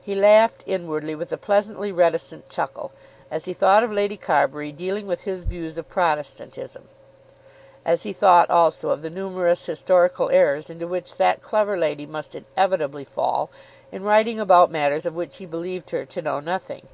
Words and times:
He 0.00 0.14
laughed 0.14 0.62
inwardly, 0.64 1.16
with 1.16 1.32
a 1.32 1.36
pleasantly 1.36 1.90
reticent 1.90 2.48
chuckle, 2.48 2.92
as 3.32 3.46
he 3.46 3.52
thought 3.52 3.82
of 3.82 3.90
Lady 3.90 4.16
Carbury 4.16 4.70
dealing 4.70 5.08
with 5.08 5.22
his 5.22 5.42
views 5.42 5.76
of 5.76 5.88
Protestantism, 5.88 6.84
as 7.84 8.04
he 8.04 8.12
thought 8.12 8.48
also 8.48 8.90
of 8.90 9.02
the 9.02 9.10
numerous 9.10 9.66
historical 9.66 10.30
errors 10.30 10.70
into 10.70 10.86
which 10.86 11.16
that 11.16 11.42
clever 11.42 11.76
lady 11.76 12.06
must 12.06 12.36
inevitably 12.36 13.02
fall 13.02 13.50
in 13.90 14.04
writing 14.04 14.38
about 14.38 14.70
matters 14.70 15.04
of 15.04 15.14
which 15.16 15.38
he 15.38 15.46
believed 15.46 15.90
her 15.90 16.04
to 16.04 16.22
know 16.22 16.38
nothing. 16.38 16.86